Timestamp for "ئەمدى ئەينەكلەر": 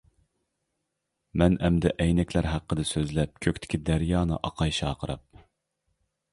1.67-2.49